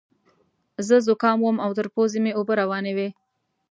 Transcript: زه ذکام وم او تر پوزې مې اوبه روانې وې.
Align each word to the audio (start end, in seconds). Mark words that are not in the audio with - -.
زه 0.87 0.95
ذکام 1.07 1.39
وم 1.43 1.57
او 1.65 1.71
تر 1.77 1.87
پوزې 1.93 2.19
مې 2.23 2.31
اوبه 2.37 2.53
روانې 2.61 2.91
وې. 2.97 3.09